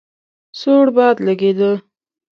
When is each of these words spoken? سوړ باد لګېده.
سوړ 0.59 0.85
باد 0.95 1.15
لګېده. 1.25 1.71